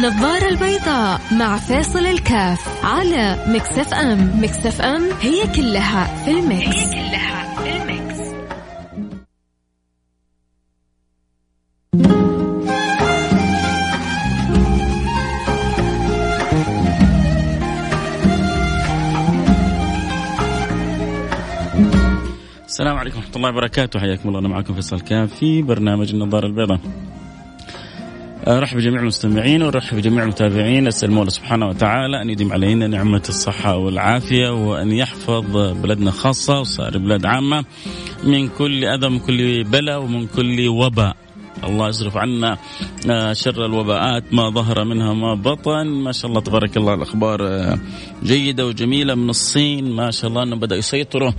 [0.00, 4.42] النظارة البيضاء مع فيصل الكاف على Mix FM.
[4.42, 8.20] Mix FM هي كلها في ال mix, هي كلها في ال mix.
[22.66, 24.00] السلام عليكم ورحمة الله وبركاته.
[24.00, 24.38] حياكم الله.
[24.38, 26.80] أنا معكم فيصل الكاف في برنامج النظارة البيضاء.
[28.48, 30.86] أرحب بجميع المستمعين وأرحب بجميع المتابعين.
[30.86, 36.94] أسأل المولى سبحانه وتعالى أن يديم علينا نعمة الصحة والعافية وأن يحفظ بلدنا خاصة وسائر
[36.94, 37.64] البلاد عامة
[38.24, 41.16] من كل أذى من كل بلاء ومن كل وباء.
[41.64, 42.58] الله يصرف عنا
[43.10, 45.86] آه، شر الوباءات ما ظهر منها ما بطن.
[45.86, 47.78] ما شاء الله تبارك الله الأخبار آه،
[48.24, 49.90] جيدة وجميلة من الصين.
[49.90, 51.32] ما شاء الله أنه بدأ يسيطروا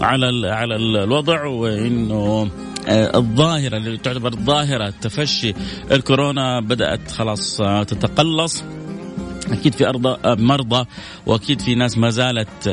[0.00, 2.50] على على الوضع وإنه
[2.88, 5.54] الظاهرة اللي تعتبر ظاهرة تفشي
[5.92, 8.64] الكورونا بدأت خلاص تتقلص.
[9.52, 10.84] أكيد في ارض مرضى
[11.26, 12.68] وأكيد في ناس ما زالت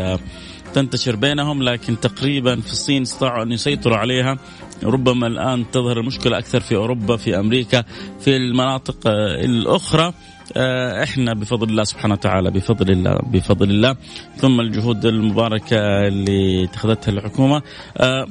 [0.73, 4.37] تنتشر بينهم لكن تقريبا في الصين استطاعوا أن يسيطروا عليها.
[4.83, 7.83] ربما الآن تظهر المشكلة أكثر في أوروبا في أمريكا
[8.19, 10.13] في المناطق آه، الأخرى.
[10.57, 13.95] آه، إحنا بفضل الله سبحانه وتعالى بفضل الله بفضل الله.
[14.37, 17.61] ثم الجهود المباركة اللي اتخذتها الحكومة.
[17.97, 18.27] آه،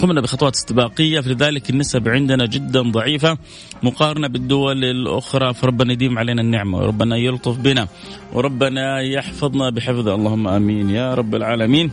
[0.00, 3.38] قمنا بخطوات استباقية فلذلك النسب عندنا جدا ضعيفة
[3.82, 7.88] مقارنة بالدول الأخرى فربنا يديم علينا النعمة وربنا يلطف بنا
[8.32, 10.14] وربنا يحفظنا بحفظه.
[10.14, 10.90] اللهم آمين.
[10.90, 11.90] يا رب العالمين.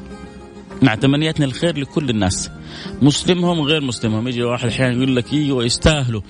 [0.81, 2.52] مع تمنياتنا الخير لكل الناس.
[3.02, 4.28] مسلمهم غير مسلمهم.
[4.28, 6.22] يجي واحد أحيانا يقول لك إيوه يستاهلوا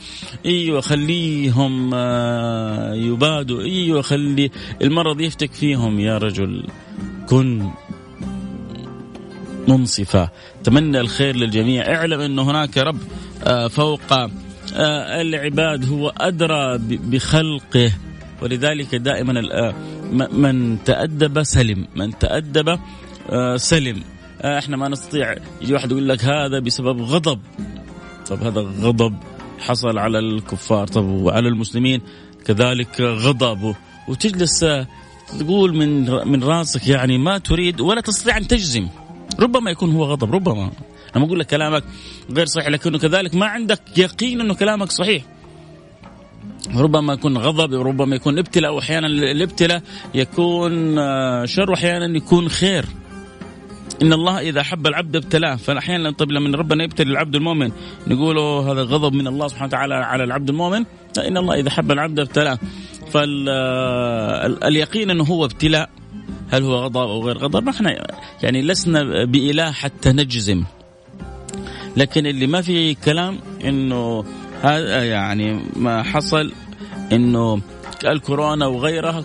[0.45, 4.51] إيوه خليهم آه، يبادوا إيوه خلي
[4.81, 5.99] المرض يفتك فيهم.
[5.99, 6.67] يا رجل
[7.29, 7.69] كن
[9.67, 10.29] منصفة
[10.63, 11.95] تمنى الخير للجميع.
[11.95, 12.97] اعلم أن هناك رب
[13.43, 17.91] آه، فوق آه، العباد هو أدرى بخلقه.
[18.41, 19.73] ولذلك دائما
[20.31, 21.87] من تأدب سلم.
[21.95, 22.79] من تأدب
[23.55, 24.03] سلم.
[24.41, 25.35] آه، إحنا ما نستطيع.
[25.61, 27.39] يجي واحد يقول لك هذا بسبب غضب.
[28.29, 29.15] طب هذا غضب
[29.59, 30.87] حصل على الكفار.
[30.87, 32.01] طب وعلى المسلمين.
[32.45, 33.75] كذلك غضب.
[34.07, 34.87] وتجلس آه،
[35.39, 38.87] تقول من من راسك يعني ما تريد ولا تستطيع أن تجزم.
[39.39, 40.71] ربما يكون هو غضب ربما.
[41.15, 41.83] أنا بقول لك كلامك
[42.31, 45.23] غير صحيح لكنه كذلك ما عندك يقين إنه كلامك صحيح.
[46.75, 49.81] ربما يكون غضب وربما يكون ابتلاء واحيانا الابتلاء
[50.13, 52.85] يكون آه، شر واحيانا يكون خير.
[54.01, 57.71] إن الله إذا حب العبد ابتلاه فاحيانا طيب لما ربنا يبتلي العبد المؤمن
[58.07, 60.85] نقول هذا غضب من الله سبحانه وتعالى على العبد المؤمن.
[61.17, 62.59] إن الله إذا حب العبد ابتلاه.
[63.11, 65.89] فاليقين إنه هو ابتلاء.
[66.51, 68.07] هل هو غضب أو غير غضب؟ إحنا
[68.43, 70.63] يعني لسنا بإله حتى نجزم.
[71.97, 74.25] لكن اللي ما في كلام إنه
[74.61, 76.51] هذا يعني ما حصل
[77.11, 77.61] إنه
[78.05, 79.21] الكورونا وغيرها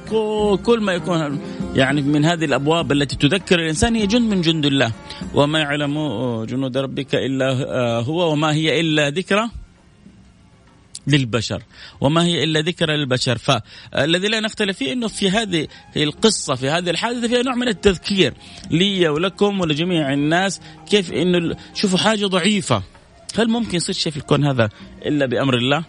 [0.56, 1.40] كل ما يكون
[1.74, 4.92] يعني من هذه الأبواب التي تذكر الإنسان هي جند من جند الله.
[5.34, 5.94] وما يعلم
[6.44, 7.52] جنود ربك إلا
[8.00, 9.50] هو وما هي إلا ذكرى.
[11.08, 11.62] للبشر.
[12.00, 13.38] وما هي إلا ذكرى للبشر.
[13.38, 18.34] فالذي لا نختلف فيه إنه في هذه القصة في هذه الحادثة فيها نوع من التذكير.
[18.70, 20.60] لي ولكم ولجميع الناس
[20.90, 22.82] كيف إنه شوفوا حاجة ضعيفة.
[23.38, 24.68] هل ممكن يصير شيء في الكون هذا
[25.06, 25.84] إلا بأمر الله؟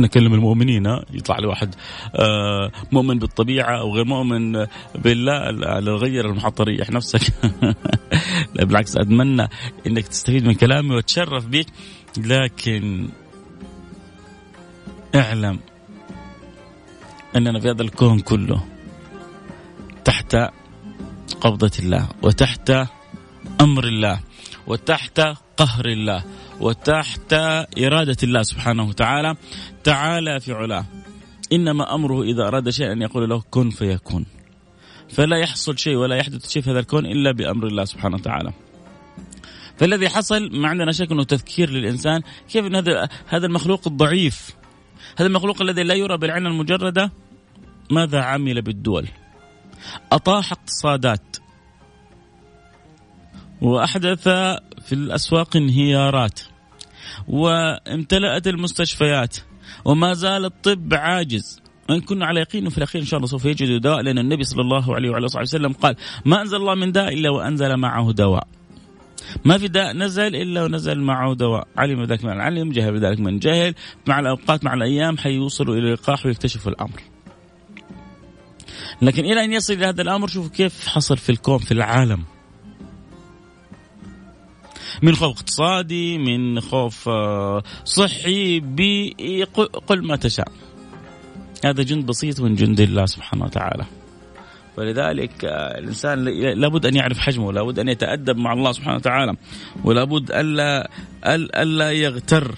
[0.00, 1.74] نكلم المؤمنين يطلع لي واحد
[2.14, 7.20] آه، مؤمن بالطبيعة أو غير مؤمن بالله لا غير المحط ريح نفسك.
[8.54, 9.48] لا بالعكس أتمنى
[9.86, 11.66] إنك تستفيد من كلامي وتشرف بك.
[12.18, 13.08] لكن
[15.14, 15.60] اعلم
[17.36, 18.64] أننا في هذا الكون كله
[20.04, 20.36] تحت
[21.40, 22.70] قبضة الله وتحت
[23.60, 24.20] أمر الله
[24.66, 25.20] وتحت
[25.56, 26.24] قهر الله
[26.60, 27.32] وتحت
[27.78, 29.36] إرادة الله سبحانه وتعالى.
[29.84, 30.84] تعالى في علاه.
[31.52, 34.26] إنما أمره إذا أراد شيئا أن يقول له كن فيكون.
[35.08, 38.52] فلا يحصل شيء ولا يحدث شيء في هذا الكون إلا بأمر الله سبحانه وتعالى.
[39.76, 44.58] فالذي حصل ما عندنا شك أنه تذكير للإنسان كيف إن هذا هذا المخلوق الضعيف؟
[45.16, 47.12] هذا المخلوق الذي لا يرى بالعين المجردة؟
[47.90, 49.08] ماذا عمل بالدول؟
[50.12, 51.36] أطاح اقتصادات.
[53.60, 54.28] وأحدث
[54.86, 56.40] في الأسواق انهيارات.
[57.28, 59.36] وامتلأت المستشفيات.
[59.84, 61.60] وما زال الطب عاجز.
[61.90, 64.60] وان كنا على يقين في الأخير إن شاء الله سوف يجد دواء لأن النبي صلى
[64.60, 68.57] الله عليه وعلى وسلم قال ما أنزل الله من داء إلا وأنزل معه دواء.
[69.44, 73.38] ما في داء نزل إلا ونزل معه دواء علم ذلك من العلم جهل بذلك من
[73.38, 73.74] جهل.
[74.06, 77.00] مع الأوقات مع الأيام حيوصلوا إلى اللقاح ويكتشفوا الأمر.
[79.02, 82.24] لكن إلى أن يصل إلى هذا الأمر شوفوا كيف حصل في الكون في العالم.
[85.02, 89.44] من خوف اقتصادي من خوف آه، صحي بيئي
[89.86, 90.52] قل ما تشاء.
[91.64, 93.97] هذا جند بسيط من جند الله سبحانه وتعالى.
[94.78, 96.24] ولذلك آه، الإنسان
[96.60, 99.36] لابد أن يعرف حجمه لابد أن يتأدب مع الله سبحانه وتعالى
[99.84, 100.90] ولابد الا
[101.62, 102.54] ألا يغتر.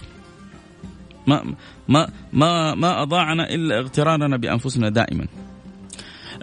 [1.27, 1.55] ما
[1.89, 5.27] ما ما ما أضاعنا إلا اغترارنا بأنفسنا دائما.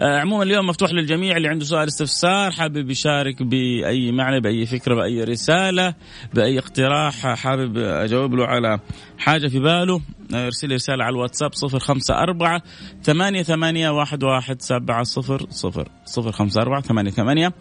[0.00, 5.24] عموما اليوم مفتوح للجميع اللي عنده سؤال استفسار حابب يشارك بأي معنى بأي فكرة بأي
[5.24, 5.94] رسالة
[6.34, 8.78] بأي اقتراح حابب أجاوب له على
[9.18, 10.00] حاجة في باله
[10.34, 12.60] ارسل رسالة على الواتساب 054
[13.02, 17.52] ثمانية ثمانية واحد واحد سبعة صفر صفر صفر خمسة أربعة ثمانية ثمانية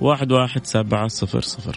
[0.00, 1.76] واحد واحد سبعة صفر صفر.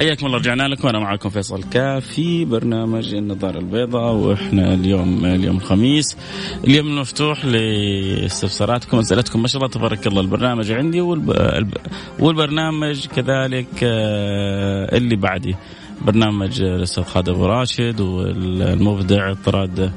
[0.00, 0.86] حياكم الله رجعنا لكم.
[0.86, 6.16] وأنا معكم فيصل كاف في برنامج النظارة البيضاء وإحنا اليوم اليوم الخميس.
[6.64, 11.00] اليوم المفتوح لاستفساراتكم واسئلتكم ما شاء الله تبارك الله البرنامج عندي
[12.18, 15.56] والبرنامج كذلك آه، اللي بعدي.
[16.06, 19.92] برنامج الأستاذ خالد أبو راشد والمبدع طراد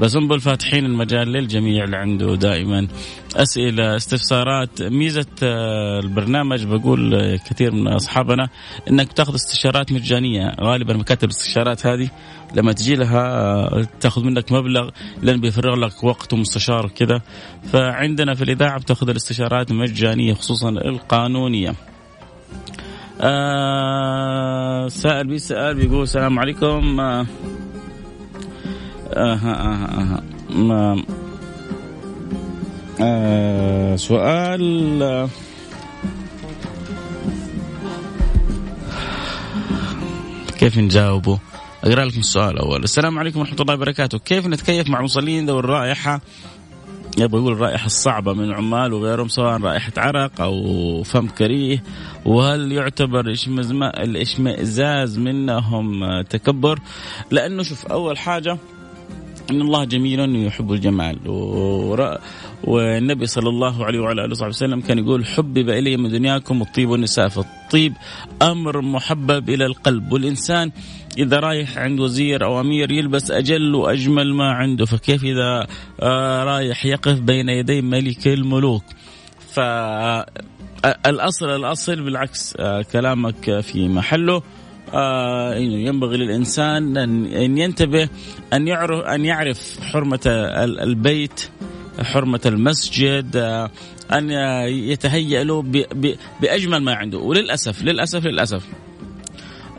[0.00, 2.88] بسنبل فاتحين المجال للجميع اللي عنده دائما.
[3.36, 8.48] أسئلة استفسارات ميزة آه، البرنامج بقول كثير من أصحابنا
[8.90, 10.52] إنك تأخذ استشارات مجانية.
[10.60, 12.10] غالبا مكاتب الاستشارات هذه
[12.54, 14.90] لما تجي لها آه، تأخذ منك مبلغ
[15.22, 17.22] لأن بيفرغ لك وقت ومستشار وكذا.
[17.72, 21.74] فعندنا في الإذاعة بتأخذ الاستشارات مجانية خصوصا القانونية.
[23.20, 27.00] آه سائل بيسأل بيقول السلام عليكم.
[27.00, 27.26] آه
[29.14, 30.96] آه آه آه
[33.00, 35.02] آه سؤال.
[35.02, 35.28] آه
[40.58, 41.38] كيف نجاوبه؟
[41.84, 46.20] أقرأ لكم السؤال اول، السلام عليكم ورحمة الله وبركاته، كيف نتكيف مع مصلين ذوي الرائحة؟
[47.18, 51.82] يبغى يقول الرائحة الصعبة من العمال وغيرهم سواء رائحة عرق أو فم كريه.
[52.24, 53.20] وهل يعتبر
[53.98, 56.78] الإشمئزاز منهم تكبر؟
[57.30, 58.58] لأنه شوف أول حاجة
[59.50, 61.18] إن الله جميل يحب الجمال.
[62.64, 66.88] والنبي صلى الله عليه وعلى آله وصحبه وسلم كان يقول حبب إلي من دنياكم الطيب
[66.88, 67.92] والنساء فالطيب
[68.42, 70.12] أمر محبب إلى القلب.
[70.12, 70.70] والإنسان
[71.18, 75.66] إذا رايح عند وزير أو أمير يلبس أجل وأجمل ما عنده فكيف إذا
[76.00, 78.84] آه، رايح يقف بين يدي ملك الملوك؟
[79.50, 79.60] ف
[81.06, 84.42] الأصل الأصل بالعكس آه، كلامك في محله.
[84.94, 88.08] آه ينبغي للإنسان ان ينتبه
[88.52, 90.20] أن يعرف أن يعرف حرمة
[90.82, 91.50] البيت
[92.02, 93.70] حرمة المسجد آه
[94.12, 94.30] أن
[94.70, 95.62] يتهيأ له
[96.40, 97.18] بأجمل ما عنده.
[97.18, 98.62] وللاسف للاسف للأسف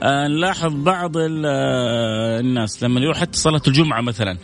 [0.04, 4.38] آه نلاحظ بعض آه، الناس لما يروح حتى صلاة الجمعة مثلا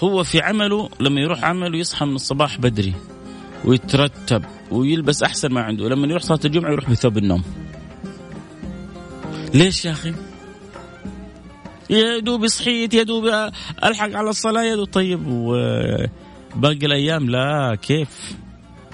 [0.00, 2.94] هو في عمله لما يروح عمله يصحى من الصباح بدري
[3.64, 5.88] ويترتب ويلبس أحسن ما عنده.
[5.88, 7.42] لما يروح صلاة الجمعة يروح بثوب النوم.
[9.54, 10.14] ليش يا أخي؟
[11.90, 13.24] يا دوب صحيت يا دوب
[13.84, 18.36] ألحق على الصلاة يا دوب طيب وباقي الأيام لا كيف؟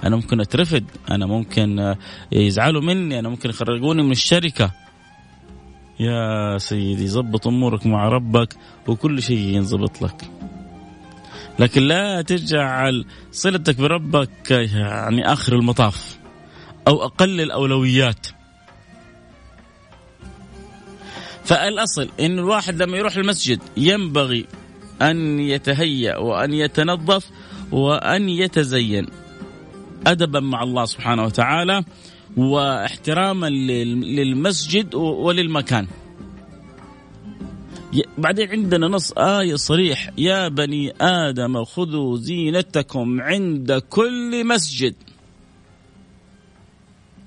[0.05, 1.95] أنا ممكن أترفد أنا ممكن
[2.33, 4.71] يزعلوا مني أنا ممكن يخرجوني من الشركة
[6.01, 8.57] يا سيدي ظبط أمورك مع ربك
[8.89, 10.31] وكل شيء ينضبط لك
[11.59, 16.19] لكن لا تجعل صلتك بربك يعني آخر المطاف
[16.89, 18.27] أو أقل الأولويات
[21.45, 24.47] فالأصل إن الواحد لما يروح المسجد ينبغي
[25.03, 27.31] أن يتهيأ وأن يتنظف
[27.73, 29.07] وأن يتزين
[30.07, 31.85] ادبا مع الله سبحانه وتعالى
[32.37, 35.87] واحتراما للمسجد وللمكان.
[38.19, 44.95] بعدين عندنا نص آية صريح يا بني آدم خذوا زينتكم عند كل مسجد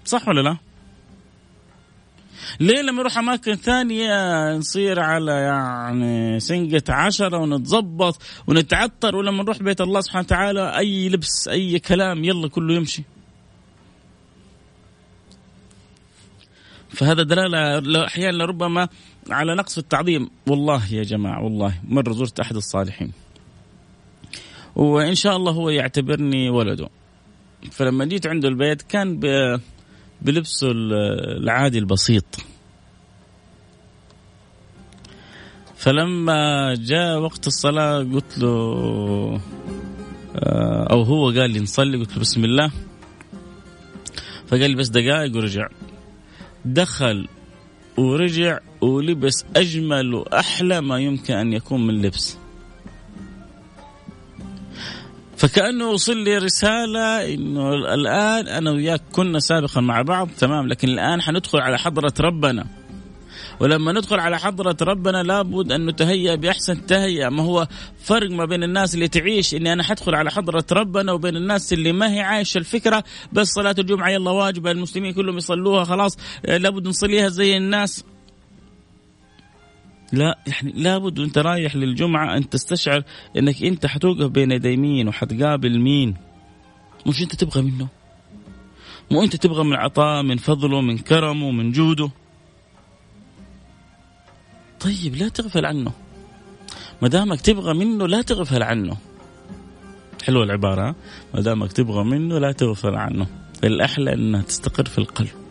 [0.05, 0.57] صح ولا لا؟
[2.59, 4.13] ليه لما نروح أماكن ثانية
[4.57, 11.47] نصير على يعني سنقة عشرة ونتظبط ونتعطر ولما نروح بيت الله سبحانه وتعالى أي لبس
[11.47, 13.03] أي كلام يلا كله يمشي.
[16.89, 18.87] فهذا دلالة أحيانا لربما
[19.29, 20.29] على نقص التعظيم.
[20.47, 23.11] والله يا جماعة والله مره زرت أحد الصالحين.
[24.75, 26.89] وإن شاء الله هو يعتبرني ولده.
[27.71, 29.19] فلما جيت عنده البيت كان
[30.23, 32.25] بلبسه العادي البسيط.
[35.75, 39.41] فلما جاء وقت الصلاة قلت له
[40.35, 42.71] آه، أو هو قال لي نصلي قلت له بسم الله.
[44.47, 45.67] فقال لي بس دقائق ورجع.
[46.65, 47.27] دخل
[47.97, 52.37] ورجع ولبس أجمل وأحلى ما يمكن أن يكون من لبس.
[55.43, 61.21] فكأنه وصل لي رسالة إنه الآن أنا وياك كنا سابقا مع بعض تمام لكن الآن
[61.21, 62.65] حندخل على حضرة ربنا.
[63.59, 67.67] ولما ندخل على حضرة ربنا لابد أن نتهيأ بأحسن تهيئة ما هو
[68.03, 71.91] فرق ما بين الناس اللي تعيش إني أنا حدخل على حضرة ربنا وبين الناس اللي
[71.91, 77.29] ما هي عايشة الفكرة بس صلاة الجمعة يلا واجبة المسلمين كلهم يصلوها خلاص لابد نصليها
[77.29, 78.03] زي الناس.
[80.13, 83.03] لا يعني لابد وانت رايح للجمعة أن تستشعر
[83.37, 86.15] أنك أنت حتوقف بين يدي مين وحتقابل مين.
[87.07, 87.87] مش أنت تبغى منه.
[89.11, 92.09] مو أنت تبغى من عطاء من فضله من كرمه من جوده.
[94.79, 95.91] طيب لا تغفل عنه.
[97.01, 98.97] ما دامك تبغى منه لا تغفل عنه.
[100.23, 100.95] حلوة العبارة
[101.33, 103.27] ما دامك تبغى منه لا تغفل عنه.
[103.63, 105.42] الأحلى أنها تستقر في القلب.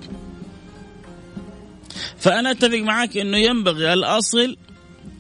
[2.19, 4.57] فأنا أتفق معك أنه ينبغي الأصل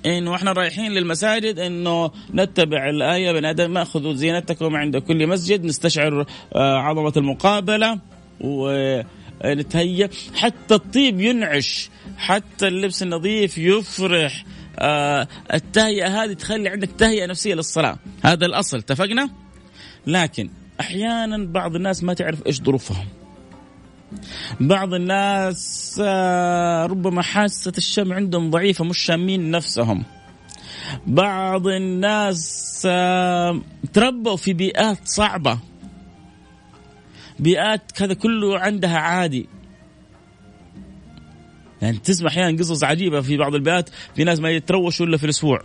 [0.06, 3.32] انه إحنا رايحين للمساجد إنه نتبع الآية.
[3.32, 7.98] بني آدم اخذوا زينتكم عند كل مسجد نستشعر آه، عظمة المقابلة
[8.40, 10.08] ونتهيأ.
[10.34, 14.44] حتى الطيب ينعش حتى اللبس النظيف يفرح.
[14.78, 17.98] آه التهيئة هذه تخلي عندك تهيئة نفسية للصلاة.
[18.24, 18.78] هذا الأصل.
[18.78, 19.30] اتفقنا؟
[20.06, 23.21] لكن أحيانا بعض الناس ما تعرف إيش ظروفهم.
[24.60, 30.04] بعض الناس آه ربما حاسة الشم عندهم ضعيفة مش شامين نفسهم.
[31.06, 33.60] بعض الناس آه
[33.92, 35.58] تربوا في بيئات صعبة.
[37.38, 39.48] بيئات كذا كله عندها عادي.
[41.82, 45.62] يعني تسمع أحيانا قصص عجيبة في بعض البيئات في ناس ما يتروشوا إلا في الأسبوع.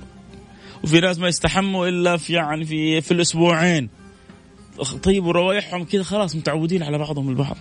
[0.84, 3.90] وفي ناس ما يستحموا إلا في يعني في في الأسبوعين.
[5.04, 7.58] طيب وروايحهم كذا خلاص متعودين على بعضهم البعض.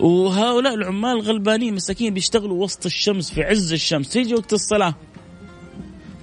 [0.00, 4.08] وهؤلاء العمال غلبانين مساكين بيشتغلوا وسط الشمس في عز الشمس.
[4.08, 4.94] تيجي وقت الصلاة.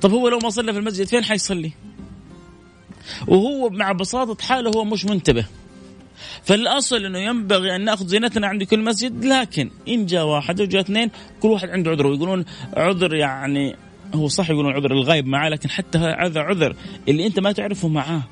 [0.01, 1.71] طب هو لو ما صلى في المسجد فين حيصلي؟
[3.27, 5.45] وهو مع بساطة حاله هو مش منتبه.
[6.43, 11.11] فالأصل إنه ينبغي أن نأخذ زينتنا عند كل مسجد لكن إن جاء واحد وجاء اثنين
[11.39, 12.07] كل واحد عنده عذر.
[12.07, 13.75] ويقولون عذر يعني
[14.15, 16.75] هو صح يقولون عذر الغايب معاه لكن حتى هذا عذر
[17.07, 18.23] اللي أنت ما تعرفه معاه.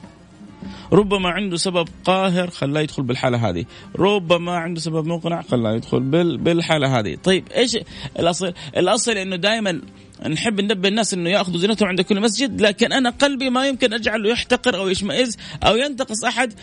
[0.93, 3.65] ربما عنده سبب قاهر خلاه يدخل بالحالة هذه.
[3.95, 7.17] ربما عنده سبب مقنع خلاه يدخل بال بالحالة هذه.
[7.23, 7.77] طيب إيش
[8.19, 9.81] الأصل؟ الأصل أنه دائما
[10.29, 14.29] نحب ننبه الناس إنه يأخذوا زينتهم عند كل مسجد لكن أنا قلبي ما يمكن أجعله
[14.29, 16.53] يحتقر أو يشمئز أو ينتقص أحد.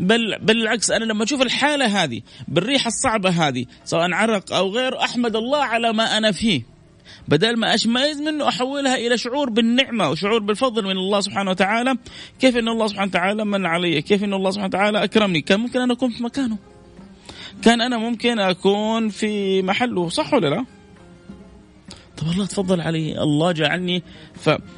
[0.00, 5.36] بل بالعكس أنا لما أشوف الحالة هذه بالريحة الصعبة هذه سواء عرق أو غيره أحمد
[5.36, 6.75] الله على ما أنا فيه.
[7.28, 11.96] بدل ما أشمئز منه أحولها إلى شعور بالنعمة وشعور بالفضل من الله سبحانه وتعالى
[12.40, 15.80] كيف إن الله سبحانه وتعالى من علي؟ كيف إن الله سبحانه وتعالى أكرمني؟ كان ممكن
[15.80, 16.56] أنا أكون في مكانه.
[17.62, 20.64] كان أنا ممكن أكون في محله صح ولا لا؟
[22.16, 23.22] طب الله تفضل علي.
[23.22, 24.02] الله جعلني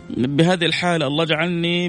[0.08, 1.88] بهذه الحالة الله جعلني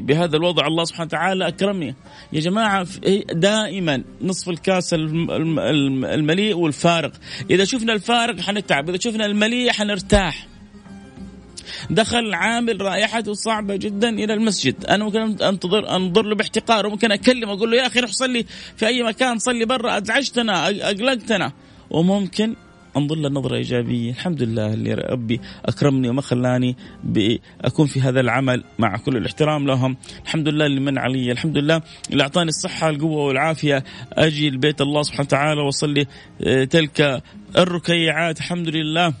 [0.00, 0.66] بهذا الوضع.
[0.66, 1.94] الله سبحانه وتعالى أكرمني.
[2.32, 2.86] يا جماعة
[3.32, 7.12] دائما نصف الكاس المليء والفارق.
[7.50, 10.46] إذا شفنا الفارق حنتعب إذا شفنا المليء حنرتاح.
[11.90, 14.84] دخل عامل رائحته صعبة جدا إلى المسجد.
[14.84, 18.44] أنا ممكن انتظر أنظر له باحتقار وممكن أكلمه أقول له يا أخي روح صلي
[18.76, 21.52] في أي مكان صلي برا أزعجتنا أقلقتنا.
[21.90, 22.56] وممكن
[22.96, 26.76] انظر له نظره ايجابيه، الحمد لله اللي ربي أكرمني وما خلاني
[27.60, 31.82] اكون في هذا العمل مع كل الاحترام لهم، الحمد لله اللي من علي، الحمد لله
[32.10, 33.84] اللي أعطاني الصحة القوة والعافية.
[34.12, 36.06] أجي لبيت الله سبحانه وتعالى وأصلي
[36.42, 37.22] آه، تلك
[37.58, 38.38] الركيعات.
[38.38, 39.14] الحمد لله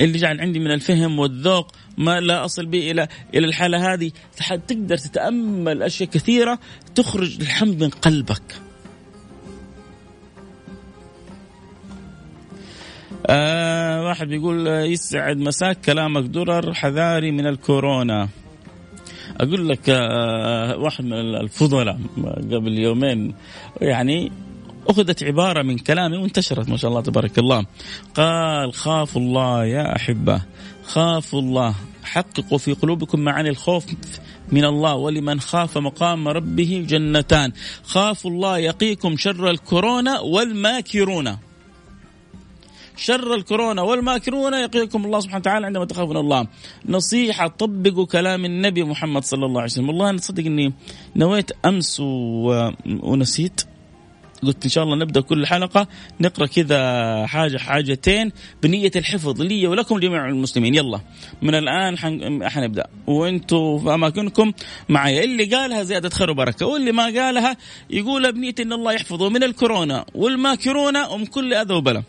[0.00, 4.10] اللي جعل عندي من الفهم والذوق ما لا أصل به إلى إلى الحالة هذه.
[4.68, 6.58] تقدر تتأمل أشياء كثيرة
[6.94, 8.42] تخرج الحمد من قلبك.
[13.26, 18.28] آه واحد بيقول يسعد مساك كلامك درر حذاري من الكورونا.
[19.40, 21.98] أقول لك آه واحد من الفضلاء
[22.52, 23.34] قبل يومين
[23.80, 24.32] يعني
[24.88, 27.66] أخذت عبارة من كلامي وانتشرت ما شاء الله تبارك الله.
[28.14, 30.42] قال خافوا الله يا أحبة
[30.84, 33.86] خافوا الله حققوا في قلوبكم معاني الخوف
[34.52, 37.52] من الله ولمن خاف مقام ربه جنتان.
[37.84, 41.36] خافوا الله يقيكم شر الكورونا والماكرون.
[42.96, 46.46] شر الكورونا والماكرون يقيكم الله سبحانه وتعالى عندما تخافون الله.
[46.88, 49.88] نصيحة طبقوا كلام النبي محمد صلى الله عليه وسلم.
[49.88, 50.72] والله أنا تصدق أني
[51.16, 52.00] نويت أمس
[52.86, 53.60] ونسيت.
[54.42, 55.88] قلت إن شاء الله نبدأ كل حلقة
[56.20, 60.74] نقرأ كذا حاجة حاجتين بنية الحفظ لي ولكم جميع المسلمين.
[60.74, 61.00] يلا
[61.42, 61.98] من الآن
[62.48, 62.86] حنبدأ.
[63.06, 64.52] وأنتم في أماكنكم
[64.88, 65.24] معي.
[65.24, 66.66] اللي قالها زيادة خير وبركة.
[66.66, 67.56] واللي ما قالها
[67.90, 69.28] يقولها بنية إن الله يحفظه.
[69.28, 72.02] من الكورونا والماكرونه ومن كل أذى وبلاء.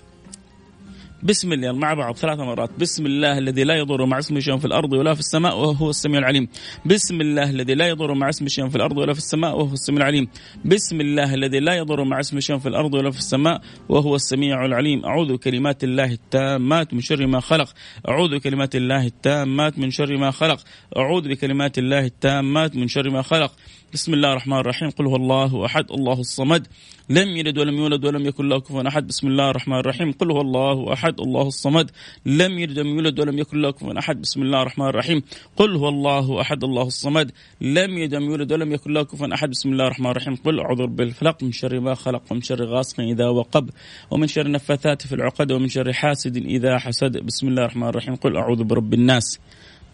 [1.23, 2.69] بسم الله مع بعض ثلاث مرات.
[2.79, 6.19] بسم الله الذي لا يضر مع اسمه شيء في الأرض ولا في السماء وهو السميع
[6.19, 6.47] العليم.
[6.85, 10.01] بسم الله الذي لا يضر مع اسمه شيء في الأرض ولا في السماء وهو السميع
[10.01, 10.27] العليم.
[10.65, 14.65] بسم الله الذي لا يضر مع اسمه شيء في الأرض ولا في السماء وهو السميع
[14.65, 15.05] العليم.
[15.05, 17.69] أعوذ بكلمات الله التامات من شر ما خلق.
[18.07, 20.59] أعوذ بكلمات الله التامات من شر ما خلق.
[20.97, 23.51] أعوذ بكلمات الله التامات من شر ما خلق.
[23.93, 24.89] بسم الله الرحمن الرحيم.
[24.89, 26.67] قل هو الله أحد الله الصمد.
[27.09, 29.07] لم يلد ولم يولد ولم يكن له كفوا أحد.
[29.07, 30.11] بسم الله الرحمن الرحيم.
[30.11, 31.91] قل هو الله أحد الله الصمد.
[32.25, 34.21] لم يلد ولم يولد ولم يكن له كفوا أحد.
[34.21, 35.21] بسم الله الرحمن الرحيم.
[35.57, 37.31] قل هو الله أحد الله الصمد.
[37.61, 39.49] لم يلد ولم يولد ولم يكن له كفوا أحد.
[39.49, 40.35] بسم الله الرحمن الرحيم.
[40.35, 43.69] قل أعوذ بالفلق من شر ما خلق ومن شر غاسق إذا وقب.
[44.11, 45.51] ومن شر النفاثات في العقد.
[45.51, 47.17] ومن شر حاسد إذا حسد.
[47.17, 48.15] بسم الله الرحمن الرحيم.
[48.15, 49.39] قل أعوذ برب الناس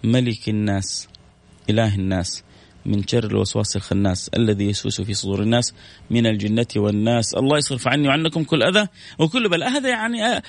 [0.03, 1.07] ملك الناس
[1.69, 2.43] إله الناس.
[2.85, 5.73] من شر الوسواس الخناس الذي يسوس في صدور الناس
[6.09, 7.33] من الجنة والناس.
[7.33, 8.87] الله يصرف عني وعنكم كل أذى
[9.19, 9.69] وكل بلاء.
[9.69, 10.41] هذا يعني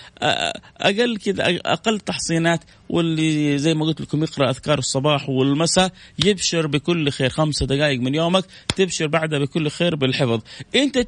[0.80, 5.92] أقل كذا أقل تحصينات واللي زي ما قلت لكم يقرأ أذكار الصباح والمساء
[6.24, 7.30] يبشر بكل خير.
[7.30, 8.44] خمسة دقائق من يومك
[8.76, 10.40] تبشر بعدها بكل خير بالحفظ.
[10.74, 10.98] أنت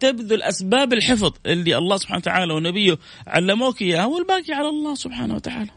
[0.00, 5.70] تبذل أسباب الحفظ اللي الله سبحانه وتعالى ونبيه علموك إياها والباقي على الله سبحانه وتعالى.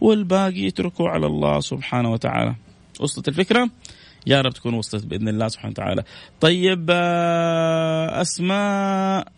[0.00, 2.54] والباقي اتركوا على الله سبحانه وتعالى.
[3.00, 3.70] وصلت الفكرة؟
[4.26, 6.04] يا رب تكون وصلت بإذن الله سبحانه وتعالى.
[6.40, 9.28] طيب آه، أسماء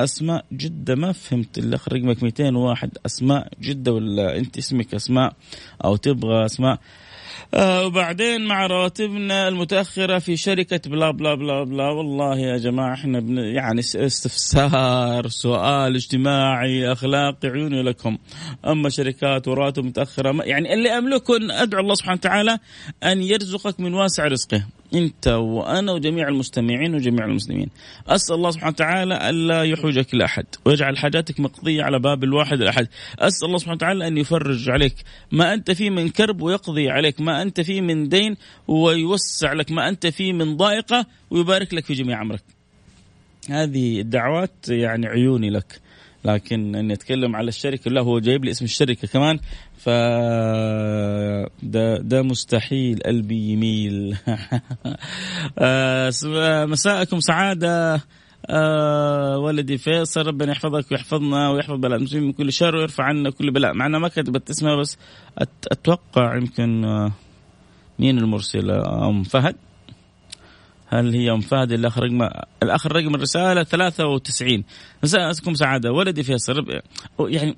[0.00, 5.32] أسماء جدة ما فهمت الاخ رقمك 201 أسماء جدة ولا أنت اسمك أسماء
[5.84, 6.78] أو تبغى أسماء
[7.54, 11.90] وبعدين مع رواتبنا المتأخرة في شركة بلا بلا بلا بلا.
[11.90, 18.18] والله يا جماعة إحنا يعني استفسار سؤال اجتماعي أخلاقي عيوني لكم.
[18.66, 22.58] أما شركات وراتب متأخرة يعني اللي أملكه أدعو الله سبحانه وتعالى
[23.04, 24.62] أن يرزقك من واسع رزقه.
[24.98, 27.68] أنت وأنا وجميع المستمعين وجميع المسلمين.
[28.08, 32.88] أسأل الله سبحانه وتعالى ألا يحوجك لاحد ويجعل حاجاتك مقضية على باب الواحد الأحد.
[33.18, 34.94] أسأل الله سبحانه وتعالى أن يفرج عليك
[35.32, 38.36] ما أنت فيه من كرب ويقضي عليك ما أنت فيه من دين
[38.68, 42.42] ويوسع لك ما أنت فيه من ضائقة ويبارك لك في جميع أمرك.
[43.50, 45.80] هذه الدعوات يعني عيوني لك.
[46.26, 49.38] لكن إني أتكلم على الشركة لا هو جايب لي اسم الشركة كمان.
[49.78, 49.88] ف
[51.62, 54.16] ده ده مستحيل قلبي يميل.
[55.58, 56.10] آه،
[56.66, 58.00] مساءكم سعادة.
[58.50, 63.50] آه ولدي فيصل ربنا يحفظك ويحفظنا ويحفظ بلاء المسلمين من كل شر ويرفع عنا كل
[63.50, 63.74] بلاء.
[63.74, 64.98] معنا ما كتبت اسمها بس
[65.72, 67.12] أتوقع يمكن آه
[67.98, 69.56] مين المرسلة؟ أم فهد؟
[70.88, 72.28] هل هي أم فهد الاخ رقم
[72.62, 74.64] الاخ رقم الرسالة 93
[75.02, 75.92] مساءكم سعادة.
[75.92, 76.80] ولدي فيصل
[77.20, 77.56] يعني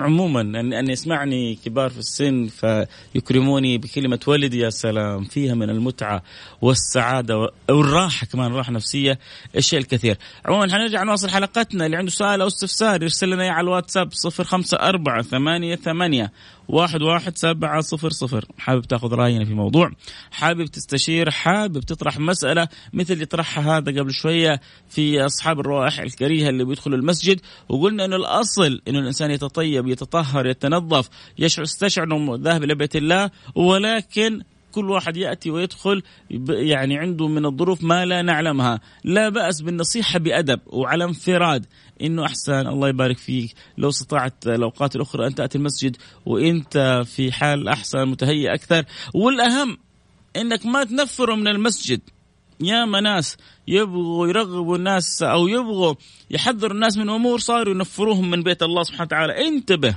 [0.00, 6.22] عموما ان أن يسمعني كبار في السن فيكرموني بكلمة ولدي يا سلام فيها من المتعة
[6.62, 9.18] والسعادة والراحة كمان راحة نفسية
[9.56, 10.18] الشيء الكثير.
[10.44, 15.76] عموما حنرجع نواصل حلقتنا اللي عنده سؤال أو استفسار يرسل لنا على الواتساب 054 ثمانية
[15.76, 16.32] ثمانية
[16.68, 18.44] واحد واحد سبعة صفر صفر.
[18.58, 19.90] حابب تاخذ رأينا في موضوع؟
[20.30, 26.48] حابب تستشير؟ حابب تطرح مسألة مثل اللي طرحها هذا قبل شوية في أصحاب الروائح الكريهة
[26.48, 32.74] اللي بيدخلوا المسجد وقلنا أنه الأصل أنه الإنسان يتطيب يتطهر يتنظف يستشعر أنه ذاهب إلى
[32.74, 36.02] بيت الله ولكن كل واحد يأتي ويدخل
[36.50, 38.80] يعني عنده من الظروف ما لا نعلمها.
[39.04, 41.66] لا بأس بالنصيحة بأدب وعلى انفراد.
[42.00, 42.66] إنه أحسن.
[42.66, 43.54] الله يبارك فيك.
[43.78, 48.84] لو استطعت الأوقات الأخرى أن تأتي المسجد وإنت في حال أحسن متهيئ أكثر.
[49.14, 49.78] والأهم
[50.36, 52.00] إنك ما تنفره من المسجد.
[52.60, 53.36] يا ناس
[53.68, 55.94] يبغوا يرغبوا الناس أو يبغوا
[56.30, 59.48] يحذروا الناس من أمور صاروا ينفروهم من بيت الله سبحانه وتعالى.
[59.48, 59.96] انتبه.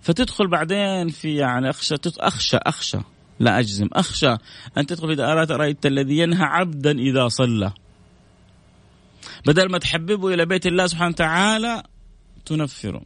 [0.00, 2.98] فتدخل بعدين في يعني أخشى أخشى أخشى.
[3.40, 4.36] لا أجزم أخشى
[4.78, 7.72] أن تدخل في دائرات رأيت الذي ينهى عبدا إذا صلى.
[9.48, 11.82] بدل ما تحببه إلى بيت الله سبحانه وتعالى
[12.46, 13.02] تنفره.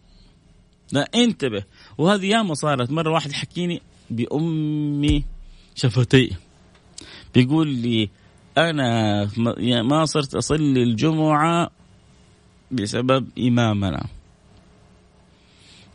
[0.93, 1.65] لا انتبه.
[1.99, 2.91] وهذه ياما صارت.
[2.91, 5.25] مرة واحد يحكيني بأمي
[5.75, 6.37] شفتي.
[7.35, 8.11] بيقول لي
[8.59, 9.31] أنا
[9.83, 11.71] ما صرت أصلي الجمعة
[12.71, 14.07] بسبب إمامنا.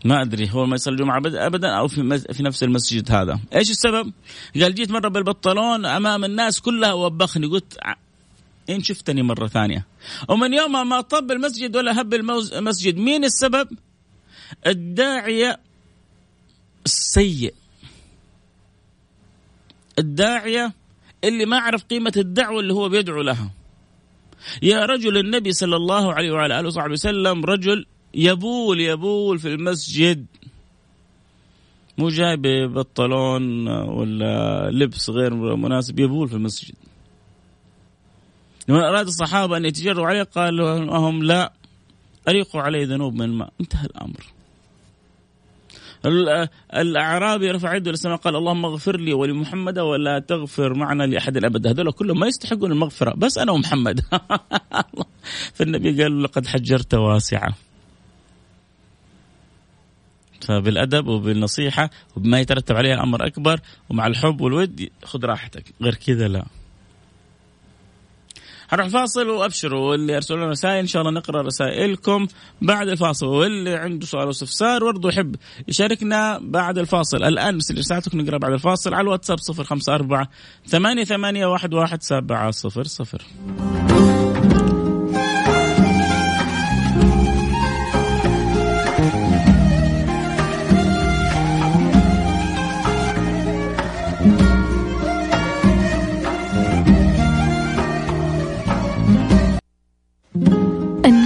[0.06, 3.40] ما أدري هو ما يصلي الجمعة ابدا أو في في نفس المسجد هذا.
[3.56, 4.14] إيش السبب؟
[4.62, 7.48] قال جيت مرة بالبنطلون أمام الناس كلها وبخني.
[7.48, 7.78] قلت
[8.70, 9.86] إن شفتني مرة ثانية.
[10.30, 13.68] ومن يوم ما طب المسجد ولا هب المسجد مين السبب؟
[14.68, 15.60] الداعية
[16.86, 17.54] السيء.
[20.00, 20.74] الداعية
[21.24, 23.52] اللي ما عرف قيمة الدعوة اللي هو بيدعو لها.
[24.62, 30.26] يا رجل النبي صلى الله عليه وعلى آله وصحبه وسلم رجل يبول يبول في المسجد.
[31.98, 36.76] مو جاي ببنطلون ولا لبس غير مناسب يبول في المسجد.
[38.68, 41.54] لما أراد الصحابة أن يتجروا عليه قالوا لهم لا
[42.28, 44.38] أريقوا عليه ذنوب من الماء انتهى الأمر.
[46.74, 51.92] الأعرابي رفع يده للسماء قال اللهم اغفر لي ولمحمد ولا تغفر معنا لأحد ابدا هذول
[51.92, 54.02] كلهم ما يستحقون المغفرة بس أنا ومحمد.
[55.56, 57.54] فالنبي قال لقد حجرت واسعة.
[60.42, 65.64] فبالأدب وبالنصيحة وبما يترتب عليها أمر أكبر ومع الحب والود خذ راحتك.
[65.82, 66.46] غير كذا لا.
[68.70, 72.28] هنروح فاصل وأبشروا واللي ارسلوا لنا رسائل إن شاء الله نقرأ رسائلكم
[72.62, 73.26] بعد الفاصل.
[73.26, 75.36] واللي عنده سؤال واستفسار برضه يحب
[75.68, 77.24] يشاركنا بعد الفاصل.
[77.24, 80.28] الآن بس رسالتك نقرأ بعد الفاصل على الواتساب 054
[80.68, 84.17] 88 11700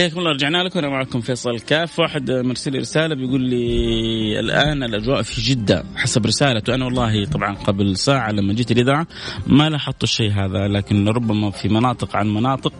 [0.00, 5.22] حياكم الله رجعنا لكم أنا معكم فيصل كاف واحد مرسل رسالة بيقول لي الآن الأجواء
[5.22, 6.74] في جدة حسب رسالته.
[6.74, 9.06] أنا والله طبعا قبل ساعة لما جيت الإذاعة
[9.46, 12.72] ما لاحظت الشيء هذا لكن ربما في مناطق عن مناطق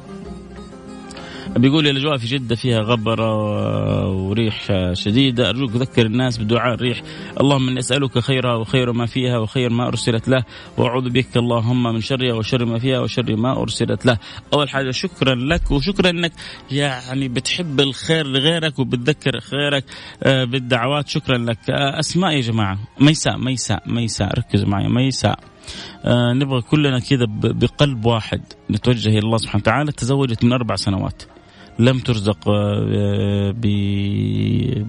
[1.57, 3.35] بيقول الاجواء في جدة فيها غبرة
[4.09, 7.03] وريح شديده أرجوك ذكر الناس بدعاء الريح.
[7.41, 10.45] اللهم نسالك خيرها وخير ما فيها وخير ما أرسلت له.
[10.77, 14.19] وأعوذ بك اللهم من شرها وشر ما فيها وشر ما أرسلت له.
[14.55, 16.33] أول حاجة شكرا لك وشكرا إنك
[16.71, 19.85] يعني بتحب الخير لغيرك وبتذكر خيرك
[20.23, 21.09] آه، بالدعوات.
[21.09, 21.71] شكرا لك.
[21.71, 22.79] آه، أسماء يا جماعة.
[23.01, 24.39] ميساء ميساء ميساء.
[24.39, 24.89] ركزوا معي.
[24.89, 25.39] ميساء.
[26.05, 29.93] آه نبغى كلنا كذا بقلب واحد نتوجه إلى الله سبحانه وتعالى.
[29.93, 31.23] تزوجت من أربع سنوات.
[31.81, 33.55] لم ترزق آه،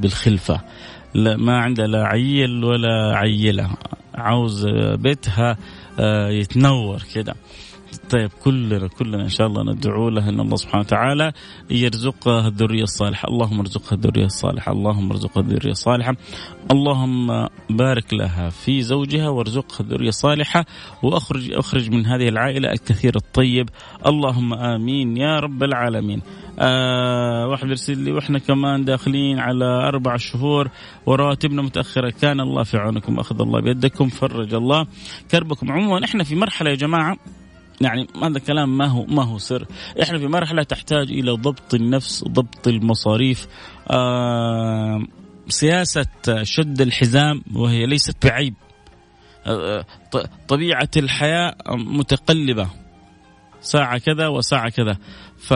[0.01, 0.61] بالخلفة.
[1.15, 3.69] ما عندها لا عيل ولا عيلة.
[4.15, 4.67] عاوز
[4.99, 5.57] بيتها
[5.99, 7.35] آه، يتنور كده.
[8.09, 11.31] طيب كلنا كلنا إن شاء الله ندعو له إن الله سبحانه وتعالى
[11.69, 16.15] يرزقها الذرية الصالحة، اللهم ارزقها الذرية الصالحة، اللهم ارزقها الذرية الصالحة،
[16.71, 20.65] اللهم بارك لها في زوجها وارزقها الذرية الصالحة
[21.03, 23.69] واخرج أخرج من هذه العائلة الكثير الطيب،
[24.07, 26.21] اللهم آمين يا رب العالمين.
[26.59, 30.69] آه واحد يرسل لي وإحنا كمان داخلين على أربع شهور
[31.05, 32.13] ورواتبنا متأخرة.
[32.21, 34.87] كان الله في عونكم أخذ الله بيدكم فرج الله
[35.31, 35.71] كربكم.
[35.71, 37.17] عموما إحنا في مرحلة يا جماعة
[37.81, 39.65] يعني هذا الكلام ما هو ما هو سر.
[40.01, 43.47] إحنا في مرحلة تحتاج إلى ضبط النفس ضبط المصاريف.
[43.89, 45.03] آه
[45.47, 46.05] سياسة
[46.43, 48.53] شد الحزام وهي ليست بعيب.
[49.45, 49.85] آه
[50.47, 52.67] طبيعة الحياة متقلبة.
[53.61, 54.97] ساعة كذا وساعة كذا.
[55.37, 55.53] ف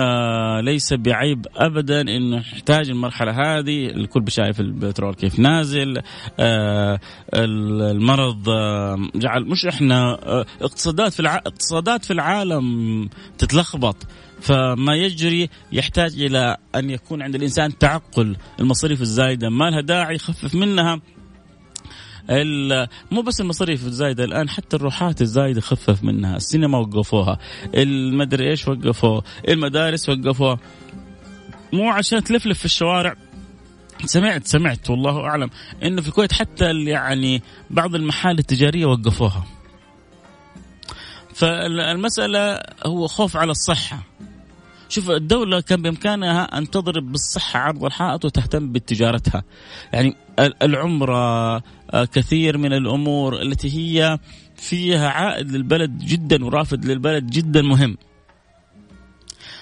[0.00, 3.86] آه ليس بعيب ابدا انه نحتاج المرحلة هذه.
[3.86, 6.02] الكل شايف البترول كيف نازل.
[6.40, 7.00] آه
[7.34, 11.36] المرض آه جعل مش إحنا آه اقتصادات في الع...
[11.36, 13.96] اقتصادات في العالم تتلخبط.
[14.40, 18.36] فما يجري يحتاج إلى أن يكون عند الإنسان تعقل.
[18.60, 21.00] المصاريف الزايدة ما لها داعي يخفف منها.
[23.10, 26.36] مو بس المصاريف الزايدة الآن حتى الروحات الزايدة خفف منها.
[26.36, 27.38] السينما وقفوها
[27.74, 30.58] المدري إيش وقفوه المدارس وقفوها
[31.72, 33.14] مو عشان تلفلف في الشوارع.
[34.04, 35.50] سمعت سمعت والله أعلم
[35.82, 39.46] إنه في الكويت حتى يعني بعض المحال التجارية وقفوها.
[41.34, 44.02] فالمسألة هو خوف على الصحة.
[44.88, 49.42] شوف الدولة كان بإمكانها أن تضرب بالصحة عرض الحائط وتهتم بتجارتها.
[49.92, 50.14] يعني
[50.62, 51.56] العمرة
[51.90, 54.18] آه، كثير من الأمور التي هي
[54.56, 57.96] فيها عائد للبلد جدا ورافد للبلد جدا مهم.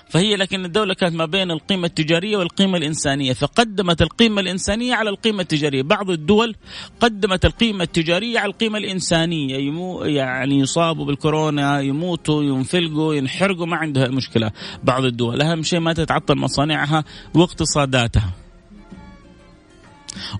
[0.09, 5.40] فهي لكن الدولة كانت ما بين القيمة التجارية والقيمة الإنسانية فقدمت القيمة الإنسانية على القيمة
[5.40, 5.83] التجارية.
[5.83, 6.57] بعض الدول
[7.01, 9.57] قدمت القيمة التجارية على القيمة الإنسانية.
[9.57, 14.53] يمو يعني يصابوا بالكورونا يموتوا ينفلقوا ينحرقوا ما عندها مشكلة
[14.85, 18.33] بعض الدول أهم شيء ما تتعطل مصانعها واقتصاداتها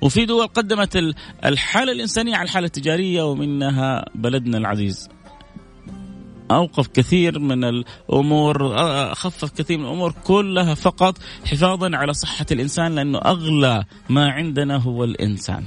[0.03, 5.09] وفي دول قدمت الحالة الإنسانية على الحالة التجارية ومنها بلدنا العزيز.
[6.51, 8.77] أوقف كثير من الأمور
[9.15, 15.05] خفف كثير من الأمور كلها فقط حفاظا على صحة الإنسان لأنه أغلى ما عندنا هو
[15.05, 15.65] الإنسان.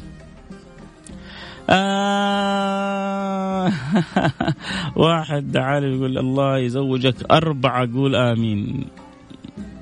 [1.69, 2.79] آه
[4.95, 8.85] واحد دعالي يقول الله يزوجك أربعة قول آمين.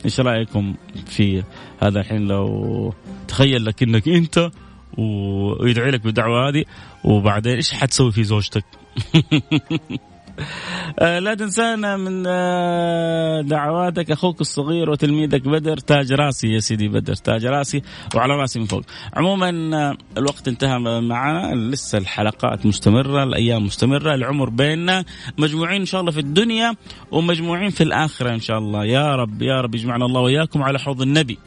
[0.06, 1.44] إيش رأيكم في
[1.80, 2.94] هذا الحين؟ لو
[3.28, 4.52] تخيل لك إنك أنت
[4.98, 6.64] ويدعي لك بالدعوة هذه
[7.04, 8.66] وبعدين إيش حتسوي في زوجتك؟
[11.26, 15.78] لا تنسانا من آه، دعواتك أخوك الصغير وتلميذك بدر.
[15.78, 17.82] تاج راسي يا سيدي بدر تاج راسي
[18.16, 18.82] وعلى راسي من فوق.
[19.14, 21.56] عموما آه، الوقت انتهى معنا.
[21.56, 25.06] لسه الحلقات مستمرة الأيام مستمرة العمر بيننا.
[25.38, 26.76] مجموعين إن شاء الله في الدنيا
[27.12, 28.86] ومجموعين في الآخرة إن شاء الله.
[28.86, 31.38] يا رب يا رب يجمعنا الله وإياكم على حوض النبي.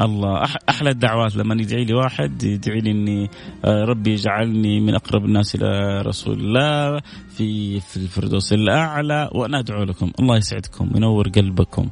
[0.00, 0.44] الله.
[0.68, 3.30] أحلى الدعوات لما يدعي لي واحد يدعي لي إني
[3.64, 7.00] آه، ربي يجعلني من أقرب الناس إلى رسول الله
[7.36, 10.12] في في الفردوس الأعلى وأنا أدعو لكم.
[10.20, 11.88] الله يسعدكم وينور قلبكم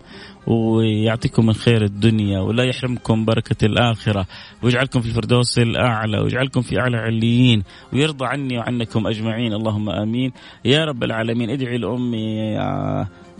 [0.47, 4.27] ويعطيكم من خير الدنيا ولا يحرمكم بركة الآخرة
[4.63, 7.63] ويجعلكم في الفردوس الأعلى ويجعلكم في أعلى عليين
[7.93, 9.53] ويرضى عني وعنكم أجمعين.
[9.53, 10.33] اللهم آمين.
[10.65, 12.59] يا رب العالمين ادعي لأمي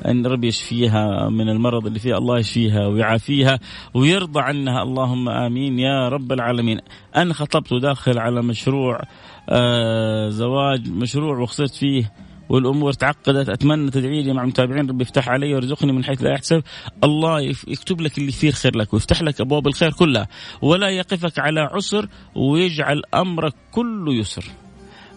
[0.07, 3.59] أن ربي يشفيها من المرض اللي فيها الله يشفيها ويعافيها
[3.95, 4.83] ويرضى عنها.
[4.83, 6.81] اللهم آمين يا رب العالمين.
[7.17, 9.01] أنا خطبت وداخل على مشروع
[9.49, 12.13] آه زواج مشروع وخسرت فيه
[12.49, 13.49] والأمور تعقدت.
[13.49, 14.89] أتمنى تدعي لي مع المتابعين.
[14.89, 16.63] ربي يفتح علي ويرزقني من حيث لا يحتسب
[17.05, 20.29] الله يكتب لك اللي فيه الخير لك ويفتح لك أبواب الخير كلها.
[20.63, 24.45] ولا يقفك على عسر ويجعل أمرك كله يسر.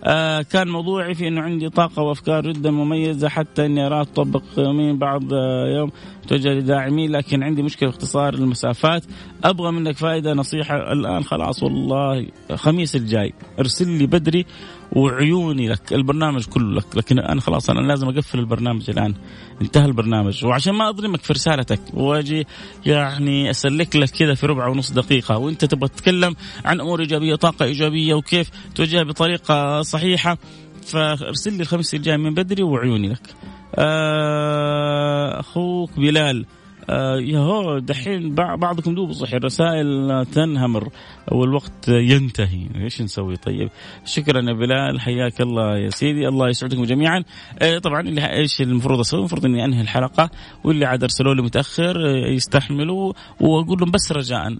[0.05, 4.97] آه كان موضوعي في إنه عندي طاقة وأفكار جدا مميزة حتى إني ارى اطبق من
[4.97, 5.91] بعض آه يوم
[6.27, 9.03] توجه لداعمين لكن عندي مشكلة في اختصار المسافات.
[9.43, 14.45] أبغى منك فائدة نصيحة الآن خلاص والله خميس الجاي أرسل لي بدري
[14.91, 19.13] وعيوني لك البرنامج كله لك لكن أنا خلاص أنا لازم أقفل البرنامج الآن.
[19.61, 22.47] انتهى البرنامج وعشان ما اظلمك في رسالتك وأجي
[22.85, 27.65] يعني أسلك لك كذا في ربع ونص دقيقة وأنت تبغى تتكلم عن أمور إيجابية طاقة
[27.65, 30.37] إيجابية وكيف توجهها بطريقة صحيحة.
[30.85, 33.35] فارسل لي الخميس الجاي من بدري وعيوني لك.
[33.75, 36.45] آه، أخوك بلال
[36.89, 40.89] آه يا دحين بعضكم دوب صحي الرسائل تنهمر
[41.31, 42.67] والوقت ينتهي.
[42.75, 43.69] إيش نسوي؟ طيب
[44.05, 47.23] شكرا يا بلال حياك الله يا سيدي الله يسعدكم جميعا.
[47.59, 50.29] آه طبعا اللي إيش المفروض أسوي؟ المفروض إني أنهي الحلقة
[50.63, 54.57] واللي عاد أرسلوا لي متأخر آه، يستحملوا وأقول لهم بس رجاء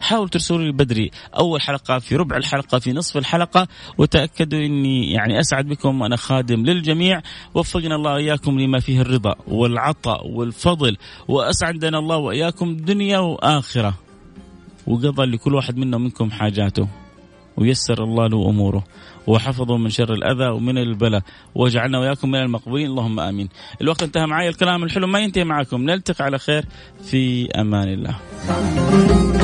[0.00, 3.68] حاولوا ترسلوا لي بدري أول حلقة في ربع الحلقة في نصف الحلقة
[3.98, 7.22] وتأكدوا إني يعني أسعد بكم وأنا خادم للجميع.
[7.54, 10.96] وفقنا الله واياكم لما فيه الرضا والعطاء والفضل
[11.50, 13.94] واسعدنا الله وإياكم دنيا وآخرة.
[14.86, 16.88] وقضى لكل واحد منا ومنكم حاجاته.
[17.56, 18.84] ويسر الله له أموره.
[19.26, 21.22] وحفظه من شر الأذى ومن البلاء.
[21.54, 22.86] واجعلنا وإياكم من المقبولين.
[22.86, 23.48] اللهم آمين.
[23.82, 26.64] الوقت انتهى معي الكلام الحلو ما ينتهي معكم نلتقي على خير
[27.02, 28.16] في أمان الله.